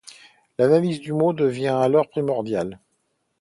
[0.57, 2.79] L'analyse du mot devient alors primordiale.